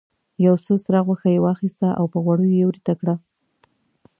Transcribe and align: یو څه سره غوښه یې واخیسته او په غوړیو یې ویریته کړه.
یو 0.45 0.55
څه 0.65 0.73
سره 0.85 0.99
غوښه 1.07 1.27
یې 1.35 1.43
واخیسته 1.45 1.87
او 1.99 2.05
په 2.13 2.17
غوړیو 2.23 2.55
یې 2.59 2.65
ویریته 2.67 2.93
کړه. 2.99 3.15